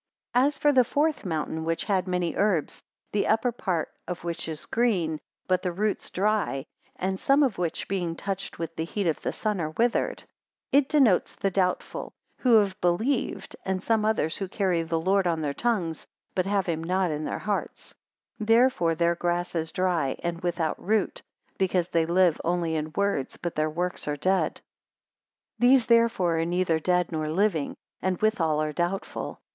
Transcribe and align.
193 0.31 0.47
As 0.47 0.57
for 0.57 0.71
the 0.75 0.83
fourth 0.83 1.25
mountain, 1.25 1.63
which 1.63 1.83
had 1.83 2.07
many 2.07 2.35
herbs, 2.35 2.81
the 3.11 3.27
upper 3.27 3.51
part 3.51 3.89
of 4.07 4.23
which 4.23 4.47
is 4.47 4.65
green, 4.65 5.19
but 5.47 5.61
the 5.61 5.71
roots 5.71 6.09
dry, 6.09 6.65
and 6.95 7.19
some 7.19 7.43
of 7.43 7.59
which 7.59 7.87
being 7.87 8.15
touched 8.15 8.57
with 8.57 8.75
the 8.75 8.83
heat 8.83 9.05
of 9.05 9.21
the 9.21 9.31
sun, 9.31 9.61
are 9.61 9.69
withered; 9.69 10.23
194 10.73 10.79
It 10.79 10.89
denotes 10.89 11.35
the 11.35 11.51
doubtful, 11.51 12.13
who 12.37 12.55
have 12.55 12.81
believed, 12.81 13.55
and 13.63 13.83
some 13.83 14.03
others 14.03 14.37
who 14.37 14.47
carry 14.47 14.81
the 14.81 14.99
Lord 14.99 15.27
on 15.27 15.41
their 15.43 15.53
tongues, 15.53 16.07
but 16.33 16.47
have 16.47 16.65
him 16.65 16.83
not 16.83 17.11
in 17.11 17.23
their 17.23 17.37
hearts: 17.37 17.93
therefore 18.39 18.95
their 18.95 19.13
grass 19.13 19.53
is 19.53 19.71
dry, 19.71 20.15
and 20.23 20.41
without 20.41 20.83
root; 20.83 21.21
because 21.59 21.89
they 21.89 22.07
live 22.07 22.41
only 22.43 22.73
in 22.75 22.91
words, 22.95 23.37
but 23.37 23.53
their 23.53 23.69
works 23.69 24.07
are 24.07 24.17
dead. 24.17 24.61
195 25.59 25.59
These 25.69 25.85
therefore 25.85 26.39
are 26.39 26.45
neither 26.45 26.79
dead 26.79 27.11
nor 27.11 27.29
living, 27.29 27.75
and 28.01 28.17
withal 28.19 28.59
are 28.59 28.73
doubtful. 28.73 29.39